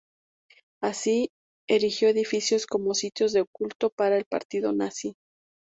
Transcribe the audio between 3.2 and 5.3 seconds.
de culto para el partido nazi.